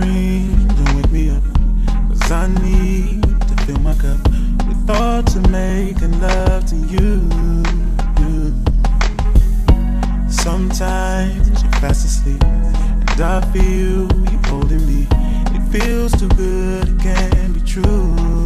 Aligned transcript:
Don't 0.00 0.96
wake 0.96 1.10
me 1.10 1.30
up. 1.30 1.42
Cause 2.10 2.30
I 2.30 2.48
need 2.62 3.22
to 3.22 3.64
fill 3.64 3.78
my 3.80 3.94
cup 3.94 4.18
with 4.66 4.86
thoughts 4.86 5.36
of 5.36 5.50
making 5.50 6.20
love 6.20 6.66
to 6.66 6.76
you. 6.76 7.22
you. 8.20 8.54
Sometimes 10.28 11.62
you're 11.62 11.72
fast 11.80 12.04
asleep, 12.04 12.42
and 12.44 13.20
I 13.20 13.40
feel 13.52 14.12
you 14.30 14.38
holding 14.46 14.86
me. 14.86 15.06
It 15.56 15.62
feels 15.72 16.12
too 16.12 16.28
good, 16.28 16.88
it 16.88 17.00
can't 17.00 17.54
be 17.54 17.60
true. 17.60 18.45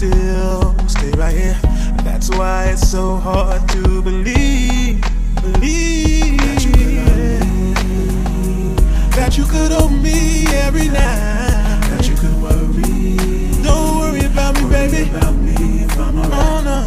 still 0.00 0.74
stay 0.88 1.10
right 1.10 1.36
here. 1.36 1.58
That's 2.04 2.30
why 2.30 2.70
it's 2.72 2.88
so 2.90 3.16
hard 3.16 3.68
to 3.68 4.00
believe, 4.00 4.98
believe 5.42 6.38
that 6.40 6.64
you 6.64 6.72
could 6.72 7.02
own 7.02 7.12
me, 7.12 8.74
that 9.10 9.36
you 9.36 9.44
could 9.44 9.72
hold 9.72 9.92
me 9.92 10.46
every 10.64 10.88
night, 10.88 11.80
that 11.90 12.08
you 12.08 12.14
could 12.16 12.34
worry. 12.40 13.18
Don't 13.62 13.98
worry 13.98 14.24
about 14.24 14.54
me, 14.56 14.62
worry 14.62 14.88
baby. 14.88 15.10
About 15.10 15.34
me 15.34 15.84
if 15.84 15.98
I'm 15.98 16.18
oh, 16.18 16.22
alright. 16.22 16.40
Oh 16.48 16.60
no, 16.70 16.80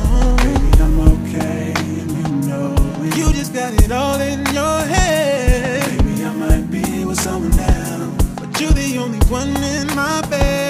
baby, 0.44 0.70
I'm 0.82 1.00
okay, 1.14 1.74
and 1.78 2.12
you 2.18 2.50
know 2.50 2.74
it. 3.06 3.16
You 3.16 3.32
just 3.32 3.54
got 3.54 3.74
it 3.74 3.92
all 3.92 4.20
in 4.22 4.44
your 4.48 4.80
head. 4.96 5.86
Baby, 6.00 6.26
I 6.26 6.34
might 6.34 6.72
be 6.72 7.06
with 7.06 7.22
someone 7.22 7.54
else, 7.60 8.40
but 8.40 8.60
you're 8.60 8.72
the 8.72 8.98
only 8.98 9.20
one 9.28 9.56
in 9.58 9.86
my 9.96 10.22
bed. 10.32 10.63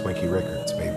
Swanky 0.00 0.28
Records, 0.28 0.72
baby. 0.72 0.89